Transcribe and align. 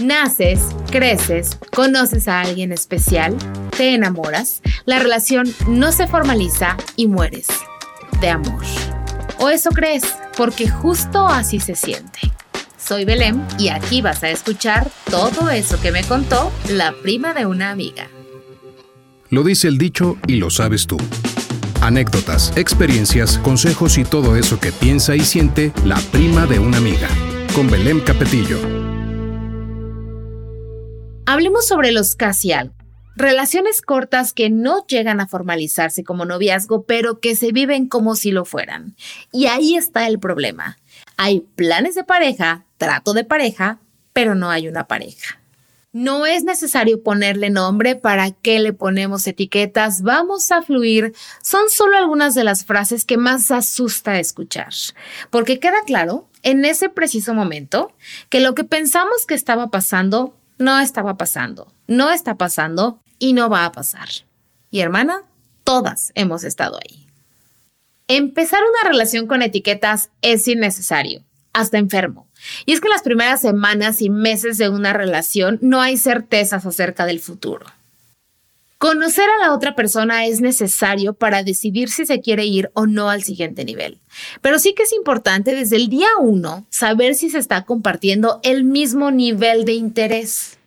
Naces, 0.00 0.60
creces, 0.90 1.58
conoces 1.74 2.28
a 2.28 2.42
alguien 2.42 2.70
especial, 2.70 3.34
te 3.76 3.94
enamoras, 3.94 4.60
la 4.84 4.98
relación 4.98 5.46
no 5.68 5.90
se 5.90 6.06
formaliza 6.06 6.76
y 6.96 7.06
mueres 7.06 7.46
de 8.20 8.28
amor. 8.28 8.62
O 9.38 9.48
eso 9.48 9.70
crees, 9.70 10.04
porque 10.36 10.68
justo 10.68 11.26
así 11.26 11.60
se 11.60 11.74
siente. 11.74 12.18
Soy 12.78 13.06
Belém 13.06 13.42
y 13.58 13.68
aquí 13.68 14.02
vas 14.02 14.22
a 14.22 14.30
escuchar 14.30 14.90
todo 15.10 15.50
eso 15.50 15.80
que 15.80 15.92
me 15.92 16.04
contó 16.04 16.52
la 16.68 16.92
prima 17.02 17.32
de 17.32 17.46
una 17.46 17.70
amiga. 17.70 18.08
Lo 19.30 19.42
dice 19.44 19.66
el 19.66 19.78
dicho 19.78 20.18
y 20.26 20.36
lo 20.36 20.50
sabes 20.50 20.86
tú. 20.86 20.98
Anécdotas, 21.80 22.52
experiencias, 22.56 23.38
consejos 23.38 23.96
y 23.96 24.04
todo 24.04 24.36
eso 24.36 24.60
que 24.60 24.72
piensa 24.72 25.16
y 25.16 25.20
siente 25.20 25.72
la 25.84 25.96
prima 26.12 26.46
de 26.46 26.58
una 26.58 26.76
amiga. 26.76 27.08
Con 27.54 27.70
Belém 27.70 28.00
Capetillo. 28.00 28.75
Hablemos 31.36 31.66
sobre 31.66 31.92
los 31.92 32.14
casi 32.14 32.52
algo. 32.52 32.74
Relaciones 33.14 33.82
cortas 33.82 34.32
que 34.32 34.48
no 34.48 34.86
llegan 34.86 35.20
a 35.20 35.26
formalizarse 35.26 36.02
como 36.02 36.24
noviazgo, 36.24 36.84
pero 36.84 37.20
que 37.20 37.36
se 37.36 37.52
viven 37.52 37.88
como 37.88 38.16
si 38.16 38.30
lo 38.30 38.46
fueran. 38.46 38.96
Y 39.32 39.44
ahí 39.44 39.76
está 39.76 40.06
el 40.06 40.18
problema. 40.18 40.78
Hay 41.18 41.40
planes 41.40 41.94
de 41.94 42.04
pareja, 42.04 42.64
trato 42.78 43.12
de 43.12 43.24
pareja, 43.24 43.80
pero 44.14 44.34
no 44.34 44.48
hay 44.48 44.66
una 44.66 44.86
pareja. 44.86 45.38
No 45.92 46.24
es 46.24 46.42
necesario 46.42 47.02
ponerle 47.02 47.50
nombre, 47.50 47.96
¿para 47.96 48.30
qué 48.30 48.58
le 48.58 48.72
ponemos 48.72 49.26
etiquetas? 49.26 50.00
Vamos 50.00 50.50
a 50.52 50.62
fluir. 50.62 51.12
Son 51.42 51.68
solo 51.68 51.98
algunas 51.98 52.34
de 52.34 52.44
las 52.44 52.64
frases 52.64 53.04
que 53.04 53.18
más 53.18 53.50
asusta 53.50 54.18
escuchar. 54.18 54.72
Porque 55.28 55.60
queda 55.60 55.82
claro, 55.86 56.30
en 56.42 56.64
ese 56.64 56.88
preciso 56.88 57.34
momento, 57.34 57.92
que 58.30 58.40
lo 58.40 58.54
que 58.54 58.64
pensamos 58.64 59.26
que 59.26 59.34
estaba 59.34 59.68
pasando 59.68 60.34
no 60.58 60.80
estaba 60.80 61.16
pasando, 61.16 61.72
no 61.86 62.10
está 62.10 62.36
pasando 62.36 63.00
y 63.18 63.32
no 63.32 63.48
va 63.48 63.64
a 63.64 63.72
pasar. 63.72 64.08
Y 64.70 64.80
hermana, 64.80 65.22
todas 65.64 66.12
hemos 66.14 66.44
estado 66.44 66.78
ahí. 66.78 67.06
Empezar 68.08 68.60
una 68.62 68.88
relación 68.88 69.26
con 69.26 69.42
etiquetas 69.42 70.10
es 70.22 70.46
innecesario, 70.46 71.24
hasta 71.52 71.78
enfermo. 71.78 72.28
Y 72.64 72.72
es 72.72 72.80
que 72.80 72.88
las 72.88 73.02
primeras 73.02 73.40
semanas 73.40 74.00
y 74.00 74.10
meses 74.10 74.58
de 74.58 74.68
una 74.68 74.92
relación 74.92 75.58
no 75.60 75.80
hay 75.80 75.96
certezas 75.96 76.66
acerca 76.66 77.06
del 77.06 77.20
futuro. 77.20 77.66
Conocer 78.78 79.24
a 79.24 79.46
la 79.46 79.54
otra 79.54 79.74
persona 79.74 80.26
es 80.26 80.42
necesario 80.42 81.14
para 81.14 81.42
decidir 81.42 81.88
si 81.88 82.04
se 82.04 82.20
quiere 82.20 82.44
ir 82.44 82.70
o 82.74 82.86
no 82.86 83.08
al 83.08 83.22
siguiente 83.22 83.64
nivel. 83.64 84.00
Pero 84.42 84.58
sí 84.58 84.74
que 84.74 84.82
es 84.82 84.92
importante 84.92 85.54
desde 85.54 85.76
el 85.76 85.88
día 85.88 86.08
uno 86.20 86.66
saber 86.68 87.14
si 87.14 87.30
se 87.30 87.38
está 87.38 87.64
compartiendo 87.64 88.38
el 88.42 88.64
mismo 88.64 89.10
nivel 89.10 89.64
de 89.64 89.72
interés. 89.72 90.58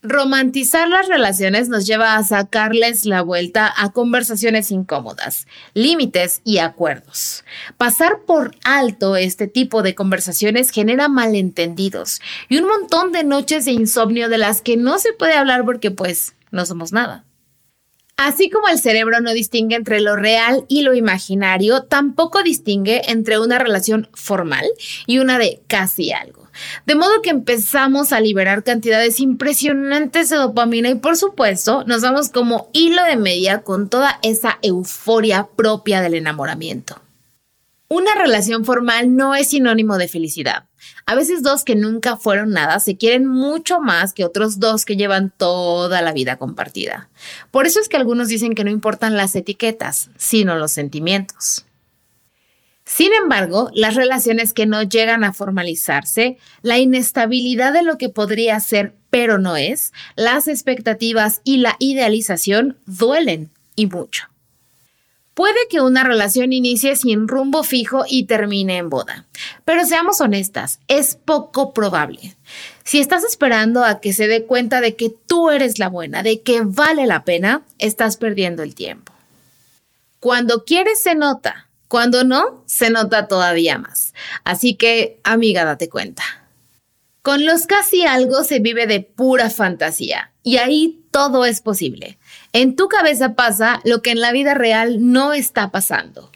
Romantizar 0.00 0.88
las 0.88 1.08
relaciones 1.08 1.68
nos 1.68 1.84
lleva 1.84 2.14
a 2.14 2.22
sacarles 2.22 3.04
la 3.04 3.22
vuelta 3.22 3.74
a 3.76 3.90
conversaciones 3.90 4.70
incómodas, 4.70 5.48
límites 5.74 6.42
y 6.44 6.58
acuerdos. 6.58 7.42
Pasar 7.76 8.20
por 8.24 8.54
alto 8.62 9.16
este 9.16 9.48
tipo 9.48 9.82
de 9.82 9.96
conversaciones 9.96 10.70
genera 10.70 11.08
malentendidos 11.08 12.20
y 12.48 12.58
un 12.58 12.68
montón 12.68 13.10
de 13.10 13.24
noches 13.24 13.64
de 13.64 13.72
insomnio 13.72 14.28
de 14.28 14.38
las 14.38 14.62
que 14.62 14.76
no 14.76 15.00
se 15.00 15.12
puede 15.12 15.34
hablar 15.34 15.64
porque 15.64 15.90
pues 15.90 16.36
no 16.52 16.64
somos 16.64 16.92
nada. 16.92 17.24
Así 18.18 18.48
como 18.48 18.68
el 18.68 18.78
cerebro 18.78 19.20
no 19.20 19.34
distingue 19.34 19.76
entre 19.76 20.00
lo 20.00 20.16
real 20.16 20.64
y 20.68 20.80
lo 20.80 20.94
imaginario, 20.94 21.82
tampoco 21.82 22.42
distingue 22.42 23.10
entre 23.10 23.38
una 23.38 23.58
relación 23.58 24.08
formal 24.14 24.64
y 25.06 25.18
una 25.18 25.38
de 25.38 25.60
casi 25.66 26.12
algo. 26.12 26.48
De 26.86 26.94
modo 26.94 27.20
que 27.22 27.28
empezamos 27.28 28.14
a 28.14 28.20
liberar 28.20 28.64
cantidades 28.64 29.20
impresionantes 29.20 30.30
de 30.30 30.36
dopamina 30.36 30.88
y 30.88 30.94
por 30.94 31.18
supuesto 31.18 31.84
nos 31.84 32.00
vamos 32.00 32.30
como 32.30 32.70
hilo 32.72 33.04
de 33.04 33.16
media 33.16 33.60
con 33.60 33.90
toda 33.90 34.18
esa 34.22 34.58
euforia 34.62 35.48
propia 35.54 36.00
del 36.00 36.14
enamoramiento. 36.14 37.02
Una 37.88 38.14
relación 38.14 38.64
formal 38.64 39.14
no 39.14 39.34
es 39.34 39.50
sinónimo 39.50 39.96
de 39.96 40.08
felicidad. 40.08 40.64
A 41.06 41.14
veces 41.14 41.42
dos 41.42 41.64
que 41.64 41.76
nunca 41.76 42.16
fueron 42.16 42.50
nada 42.50 42.80
se 42.80 42.96
quieren 42.96 43.26
mucho 43.26 43.80
más 43.80 44.12
que 44.12 44.24
otros 44.24 44.58
dos 44.58 44.84
que 44.84 44.96
llevan 44.96 45.32
toda 45.36 46.02
la 46.02 46.12
vida 46.12 46.36
compartida. 46.36 47.08
Por 47.52 47.66
eso 47.66 47.78
es 47.80 47.88
que 47.88 47.96
algunos 47.96 48.28
dicen 48.28 48.54
que 48.54 48.64
no 48.64 48.70
importan 48.70 49.16
las 49.16 49.36
etiquetas, 49.36 50.10
sino 50.16 50.56
los 50.56 50.72
sentimientos. 50.72 51.64
Sin 52.84 53.12
embargo, 53.12 53.70
las 53.74 53.94
relaciones 53.96 54.52
que 54.52 54.66
no 54.66 54.82
llegan 54.82 55.24
a 55.24 55.32
formalizarse, 55.32 56.38
la 56.62 56.78
inestabilidad 56.78 57.72
de 57.72 57.82
lo 57.82 57.98
que 57.98 58.08
podría 58.08 58.58
ser 58.60 58.94
pero 59.10 59.38
no 59.38 59.56
es, 59.56 59.92
las 60.14 60.46
expectativas 60.46 61.40
y 61.42 61.58
la 61.58 61.76
idealización 61.78 62.78
duelen 62.86 63.50
y 63.74 63.86
mucho. 63.86 64.28
Puede 65.36 65.68
que 65.68 65.82
una 65.82 66.02
relación 66.02 66.54
inicie 66.54 66.96
sin 66.96 67.28
rumbo 67.28 67.62
fijo 67.62 68.04
y 68.08 68.24
termine 68.24 68.78
en 68.78 68.88
boda, 68.88 69.26
pero 69.66 69.84
seamos 69.84 70.22
honestas, 70.22 70.80
es 70.88 71.14
poco 71.14 71.74
probable. 71.74 72.34
Si 72.84 73.00
estás 73.00 73.22
esperando 73.22 73.84
a 73.84 74.00
que 74.00 74.14
se 74.14 74.28
dé 74.28 74.46
cuenta 74.46 74.80
de 74.80 74.96
que 74.96 75.10
tú 75.10 75.50
eres 75.50 75.78
la 75.78 75.90
buena, 75.90 76.22
de 76.22 76.40
que 76.40 76.62
vale 76.64 77.06
la 77.06 77.24
pena, 77.24 77.60
estás 77.76 78.16
perdiendo 78.16 78.62
el 78.62 78.74
tiempo. 78.74 79.12
Cuando 80.20 80.64
quieres 80.64 81.02
se 81.02 81.14
nota, 81.14 81.68
cuando 81.86 82.24
no, 82.24 82.64
se 82.64 82.88
nota 82.88 83.28
todavía 83.28 83.76
más. 83.76 84.14
Así 84.42 84.74
que, 84.74 85.20
amiga, 85.22 85.66
date 85.66 85.90
cuenta. 85.90 86.22
Con 87.20 87.44
los 87.44 87.66
casi 87.66 88.06
algo 88.06 88.42
se 88.42 88.58
vive 88.58 88.86
de 88.86 89.00
pura 89.00 89.50
fantasía 89.50 90.32
y 90.46 90.58
ahí 90.58 91.02
todo 91.10 91.44
es 91.44 91.60
posible. 91.60 92.18
En 92.52 92.76
tu 92.76 92.86
cabeza 92.86 93.34
pasa 93.34 93.80
lo 93.82 94.00
que 94.00 94.12
en 94.12 94.20
la 94.20 94.30
vida 94.30 94.54
real 94.54 94.98
no 95.00 95.32
está 95.32 95.72
pasando. 95.72 96.30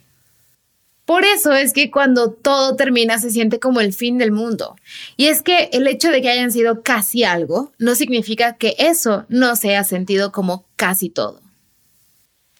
Por 1.05 1.25
eso 1.25 1.53
es 1.53 1.73
que 1.73 1.93
cuando 1.93 2.33
todo 2.33 2.75
termina 2.75 3.21
se 3.21 3.31
siente 3.31 3.61
como 3.61 3.81
el 3.81 3.93
fin 3.93 4.19
del 4.19 4.33
mundo. 4.33 4.75
Y 5.17 5.27
es 5.27 5.43
que 5.43 5.71
el 5.73 5.87
hecho 5.87 6.11
de 6.11 6.23
que 6.23 6.29
hayan 6.29 6.51
sido 6.51 6.83
casi 6.83 7.23
algo 7.23 7.71
no 7.79 7.95
significa 7.95 8.57
que 8.57 8.75
eso 8.79 9.27
no 9.29 9.55
sea 9.55 9.85
sentido 9.85 10.33
como 10.33 10.65
casi 10.75 11.09
todo. 11.09 11.41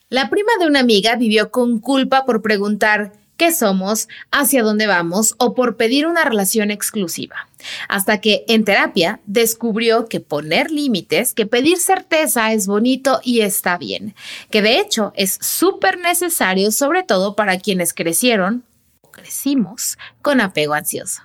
La 0.09 0.31
prima 0.31 0.53
de 0.61 0.69
una 0.69 0.79
amiga 0.79 1.17
vivió 1.17 1.51
con 1.51 1.81
culpa 1.81 2.27
por 2.27 2.43
preguntar 2.43 3.13
qué 3.41 3.53
somos, 3.53 4.07
hacia 4.31 4.63
dónde 4.63 4.87
vamos 4.87 5.35
o 5.39 5.55
por 5.55 5.79
pedir 5.79 6.07
una 6.07 6.25
relación 6.25 6.71
exclusiva. 6.71 7.49
Hasta 7.89 8.21
que 8.21 8.45
en 8.49 8.67
terapia 8.67 9.21
descubrió 9.25 10.11
que 10.11 10.21
poner 10.21 10.71
límites, 10.71 11.33
que 11.33 11.47
pedir 11.47 11.79
certeza 11.79 12.53
es 12.53 12.67
bonito 12.67 13.19
y 13.25 13.41
está 13.41 13.79
bien, 13.79 14.15
que 14.51 14.61
de 14.61 14.79
hecho 14.79 15.15
es 15.17 15.39
súper 15.41 15.99
necesario 16.01 16.71
sobre 16.71 17.03
todo 17.03 17.35
para 17.35 17.59
quienes 17.59 17.95
crecieron 17.95 18.63
o 19.01 19.11
crecimos 19.11 19.97
con 20.21 20.43
apego 20.43 20.75
ansioso. 20.75 21.23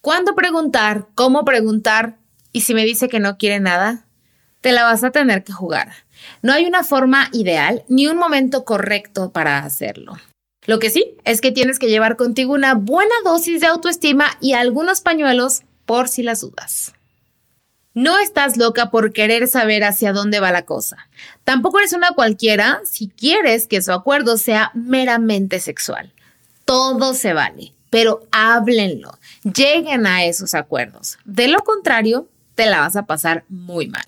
¿Cuándo 0.00 0.34
preguntar? 0.34 1.06
¿Cómo 1.14 1.44
preguntar? 1.44 2.16
Y 2.50 2.62
si 2.62 2.74
me 2.74 2.84
dice 2.84 3.08
que 3.08 3.20
no 3.20 3.38
quiere 3.38 3.60
nada, 3.60 4.04
te 4.62 4.72
la 4.72 4.82
vas 4.82 5.04
a 5.04 5.12
tener 5.12 5.44
que 5.44 5.52
jugar. 5.52 5.92
No 6.42 6.52
hay 6.52 6.66
una 6.66 6.82
forma 6.82 7.28
ideal 7.32 7.84
ni 7.86 8.08
un 8.08 8.16
momento 8.16 8.64
correcto 8.64 9.30
para 9.30 9.58
hacerlo. 9.58 10.16
Lo 10.66 10.78
que 10.78 10.90
sí 10.90 11.16
es 11.24 11.40
que 11.40 11.52
tienes 11.52 11.78
que 11.78 11.88
llevar 11.88 12.16
contigo 12.16 12.52
una 12.52 12.74
buena 12.74 13.14
dosis 13.24 13.60
de 13.60 13.66
autoestima 13.66 14.26
y 14.40 14.52
algunos 14.52 15.00
pañuelos 15.00 15.62
por 15.86 16.08
si 16.08 16.22
las 16.22 16.40
dudas. 16.40 16.92
No 17.92 18.18
estás 18.18 18.56
loca 18.56 18.90
por 18.90 19.12
querer 19.12 19.48
saber 19.48 19.82
hacia 19.82 20.12
dónde 20.12 20.38
va 20.38 20.52
la 20.52 20.64
cosa. 20.64 21.08
Tampoco 21.42 21.78
eres 21.80 21.92
una 21.92 22.12
cualquiera 22.12 22.80
si 22.84 23.08
quieres 23.08 23.66
que 23.66 23.82
su 23.82 23.92
acuerdo 23.92 24.36
sea 24.36 24.70
meramente 24.74 25.58
sexual. 25.58 26.12
Todo 26.64 27.14
se 27.14 27.32
vale, 27.32 27.72
pero 27.88 28.26
háblenlo, 28.30 29.18
lleguen 29.42 30.06
a 30.06 30.24
esos 30.24 30.54
acuerdos. 30.54 31.18
De 31.24 31.48
lo 31.48 31.58
contrario, 31.60 32.28
te 32.54 32.66
la 32.66 32.80
vas 32.80 32.94
a 32.94 33.06
pasar 33.06 33.44
muy 33.48 33.88
mal. 33.88 34.06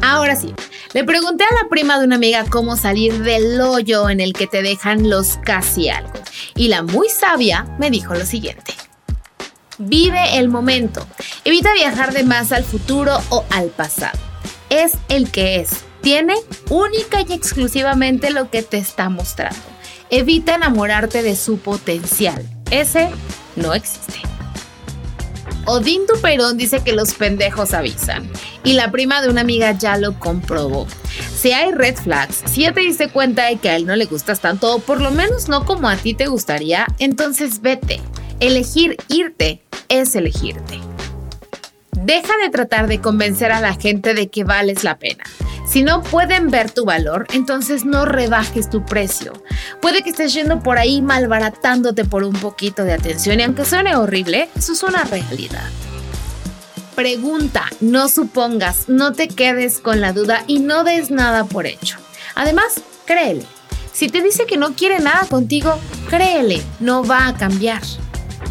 Ahora 0.00 0.36
sí, 0.36 0.54
le 0.92 1.04
pregunté 1.04 1.44
a 1.44 1.62
la 1.62 1.68
prima 1.68 1.98
de 1.98 2.06
una 2.06 2.16
amiga 2.16 2.44
cómo 2.48 2.76
salir 2.76 3.22
del 3.22 3.60
hoyo 3.60 4.08
en 4.08 4.20
el 4.20 4.32
que 4.32 4.46
te 4.46 4.62
dejan 4.62 5.10
los 5.10 5.38
casi 5.44 5.88
algo. 5.88 6.12
Y 6.54 6.68
la 6.68 6.82
muy 6.82 7.08
sabia 7.08 7.66
me 7.78 7.90
dijo 7.90 8.14
lo 8.14 8.24
siguiente. 8.24 8.74
Vive 9.78 10.38
el 10.38 10.48
momento. 10.48 11.06
Evita 11.44 11.72
viajar 11.74 12.12
de 12.12 12.24
más 12.24 12.52
al 12.52 12.64
futuro 12.64 13.18
o 13.30 13.44
al 13.50 13.68
pasado. 13.68 14.18
Es 14.70 14.94
el 15.08 15.30
que 15.30 15.60
es. 15.60 15.70
Tiene 16.00 16.34
única 16.68 17.20
y 17.20 17.32
exclusivamente 17.32 18.30
lo 18.30 18.50
que 18.50 18.62
te 18.62 18.78
está 18.78 19.08
mostrando. 19.08 19.58
Evita 20.10 20.54
enamorarte 20.54 21.22
de 21.22 21.36
su 21.36 21.58
potencial. 21.58 22.44
Ese 22.70 23.10
no 23.56 23.74
existe. 23.74 24.20
Odín 25.66 26.06
Duperón 26.06 26.56
dice 26.56 26.82
que 26.82 26.92
los 26.92 27.14
pendejos 27.14 27.74
avisan. 27.74 28.30
Y 28.64 28.72
la 28.74 28.90
prima 28.90 29.22
de 29.22 29.28
una 29.28 29.40
amiga 29.40 29.72
ya 29.72 29.96
lo 29.96 30.18
comprobó. 30.18 30.86
Si 31.34 31.52
hay 31.52 31.72
red 31.72 31.96
flags, 31.96 32.42
si 32.46 32.62
ya 32.62 32.72
te 32.72 32.80
diste 32.80 33.08
cuenta 33.08 33.46
de 33.46 33.56
que 33.56 33.70
a 33.70 33.76
él 33.76 33.86
no 33.86 33.96
le 33.96 34.06
gustas 34.06 34.40
tanto, 34.40 34.74
o 34.74 34.78
por 34.80 35.00
lo 35.00 35.10
menos 35.10 35.48
no 35.48 35.64
como 35.64 35.88
a 35.88 35.96
ti 35.96 36.14
te 36.14 36.26
gustaría, 36.26 36.86
entonces 36.98 37.62
vete. 37.62 38.00
Elegir 38.40 38.96
irte 39.08 39.62
es 39.88 40.14
elegirte. 40.14 40.80
Deja 41.92 42.32
de 42.42 42.50
tratar 42.50 42.86
de 42.86 43.00
convencer 43.00 43.52
a 43.52 43.60
la 43.60 43.74
gente 43.74 44.14
de 44.14 44.28
que 44.28 44.44
vales 44.44 44.84
la 44.84 44.98
pena. 44.98 45.24
Si 45.68 45.82
no 45.82 46.02
pueden 46.02 46.48
ver 46.48 46.70
tu 46.70 46.84
valor, 46.84 47.26
entonces 47.34 47.84
no 47.84 48.06
rebajes 48.06 48.70
tu 48.70 48.86
precio. 48.86 49.32
Puede 49.82 50.02
que 50.02 50.10
estés 50.10 50.32
yendo 50.32 50.62
por 50.62 50.78
ahí 50.78 51.02
malbaratándote 51.02 52.04
por 52.06 52.24
un 52.24 52.32
poquito 52.32 52.84
de 52.84 52.94
atención 52.94 53.40
y 53.40 53.42
aunque 53.42 53.66
suene 53.66 53.94
horrible, 53.94 54.48
eso 54.56 54.72
es 54.72 54.82
una 54.82 55.04
realidad. 55.04 55.68
Pregunta, 56.98 57.70
no 57.80 58.08
supongas, 58.08 58.88
no 58.88 59.12
te 59.12 59.28
quedes 59.28 59.78
con 59.78 60.00
la 60.00 60.12
duda 60.12 60.42
y 60.48 60.58
no 60.58 60.82
des 60.82 61.12
nada 61.12 61.44
por 61.44 61.64
hecho. 61.64 61.96
Además, 62.34 62.82
créele. 63.06 63.44
Si 63.92 64.08
te 64.08 64.20
dice 64.20 64.46
que 64.46 64.56
no 64.56 64.74
quiere 64.74 64.98
nada 64.98 65.24
contigo, 65.30 65.78
créele, 66.10 66.60
no 66.80 67.04
va 67.04 67.28
a 67.28 67.36
cambiar. 67.36 67.82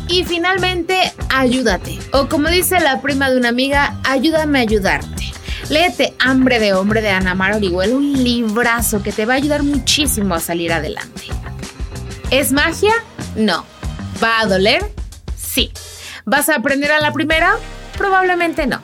Y 0.08 0.24
finalmente, 0.24 1.12
ayúdate. 1.28 2.00
O 2.14 2.30
como 2.30 2.48
dice 2.48 2.80
la 2.80 3.02
prima 3.02 3.30
de 3.30 3.36
una 3.36 3.50
amiga, 3.50 4.00
ayúdame 4.06 4.60
a 4.60 4.62
ayudarte. 4.62 5.26
Léete 5.68 6.14
Hambre 6.18 6.62
de 6.62 6.74
Hombre 6.74 7.02
de 7.02 7.10
Ana 7.10 7.36
Mar 7.36 7.54
Orihuela, 7.54 7.98
un 7.98 8.14
librazo 8.24 9.04
que 9.04 9.12
te 9.12 9.26
va 9.26 9.34
a 9.34 9.38
ayudar 9.38 9.64
muchísimo 9.64 10.36
a 10.36 10.40
salir 10.40 10.72
adelante. 10.72 11.24
¿Es 12.32 12.54
magia? 12.54 12.94
No. 13.36 13.66
¿Va 14.24 14.40
a 14.40 14.46
doler? 14.46 14.90
Sí. 15.36 15.70
¿Vas 16.24 16.48
a 16.48 16.56
aprender 16.56 16.94
a 16.94 17.02
la 17.02 17.12
primera? 17.12 17.58
Probablemente 17.98 18.68
no. 18.68 18.82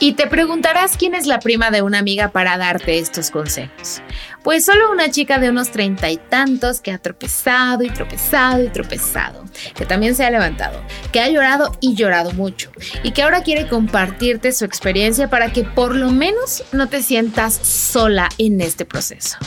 Y 0.00 0.14
te 0.14 0.26
preguntarás 0.26 0.96
quién 0.96 1.14
es 1.14 1.26
la 1.26 1.38
prima 1.38 1.70
de 1.70 1.80
una 1.80 1.98
amiga 1.98 2.28
para 2.28 2.58
darte 2.58 2.98
estos 2.98 3.30
consejos. 3.30 4.02
Pues 4.42 4.64
solo 4.64 4.90
una 4.90 5.10
chica 5.10 5.38
de 5.38 5.48
unos 5.48 5.70
treinta 5.70 6.10
y 6.10 6.16
tantos 6.16 6.80
que 6.80 6.90
ha 6.90 6.98
tropezado 6.98 7.84
y 7.84 7.90
tropezado 7.90 8.62
y 8.62 8.68
tropezado, 8.68 9.44
que 9.74 9.86
también 9.86 10.14
se 10.14 10.24
ha 10.24 10.30
levantado, 10.30 10.82
que 11.12 11.20
ha 11.20 11.28
llorado 11.28 11.78
y 11.80 11.94
llorado 11.94 12.32
mucho 12.32 12.72
y 13.02 13.12
que 13.12 13.22
ahora 13.22 13.44
quiere 13.44 13.68
compartirte 13.68 14.52
su 14.52 14.64
experiencia 14.64 15.30
para 15.30 15.52
que 15.52 15.62
por 15.62 15.94
lo 15.94 16.10
menos 16.10 16.64
no 16.72 16.88
te 16.88 17.02
sientas 17.02 17.54
sola 17.54 18.28
en 18.36 18.60
este 18.60 18.84
proceso. 18.84 19.38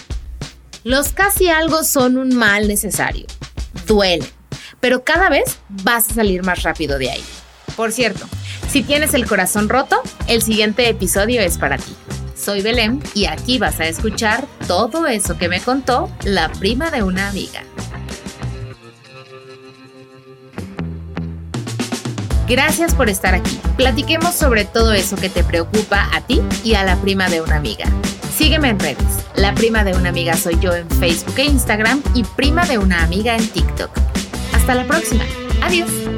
Los 0.83 1.09
casi 1.09 1.49
algo 1.49 1.83
son 1.83 2.17
un 2.17 2.35
mal 2.35 2.67
necesario. 2.69 3.27
Duele, 3.85 4.25
pero 4.79 5.03
cada 5.03 5.29
vez 5.29 5.59
vas 5.67 6.09
a 6.09 6.13
salir 6.15 6.43
más 6.43 6.63
rápido 6.63 6.97
de 6.97 7.11
ahí. 7.11 7.23
Por 7.75 7.91
cierto, 7.91 8.25
si 8.69 8.83
tienes 8.83 9.13
el 9.13 9.25
corazón 9.25 9.69
roto, 9.69 10.01
el 10.27 10.41
siguiente 10.41 10.87
episodio 10.89 11.41
es 11.41 11.57
para 11.57 11.77
ti. 11.77 11.95
Soy 12.35 12.61
Belén 12.61 13.01
y 13.13 13.25
aquí 13.25 13.57
vas 13.57 13.79
a 13.79 13.87
escuchar 13.87 14.45
todo 14.67 15.07
eso 15.07 15.37
que 15.37 15.49
me 15.49 15.59
contó 15.59 16.09
la 16.23 16.49
prima 16.49 16.91
de 16.91 17.03
una 17.03 17.29
amiga. 17.29 17.63
Gracias 22.47 22.95
por 22.95 23.09
estar 23.09 23.35
aquí. 23.35 23.59
Platiquemos 23.75 24.33
sobre 24.33 24.63
todo 24.63 24.93
eso 24.93 25.17
que 25.17 25.29
te 25.29 25.43
preocupa 25.43 26.07
a 26.13 26.21
ti 26.21 26.41
y 26.63 26.75
a 26.75 26.83
la 26.83 26.95
prima 26.95 27.27
de 27.27 27.41
una 27.41 27.57
amiga. 27.57 27.85
Sígueme 28.37 28.69
en 28.69 28.79
redes. 28.79 29.25
La 29.35 29.53
prima 29.53 29.83
de 29.83 29.93
una 29.93 30.09
amiga 30.09 30.37
soy 30.37 30.57
yo 30.59 30.73
en 30.73 30.89
Facebook 30.91 31.37
e 31.37 31.43
Instagram 31.43 32.01
y 32.13 32.23
prima 32.23 32.65
de 32.65 32.77
una 32.77 33.03
amiga 33.03 33.35
en 33.35 33.45
TikTok. 33.47 33.91
Hasta 34.53 34.75
la 34.75 34.85
próxima. 34.85 35.25
Adiós. 35.61 36.16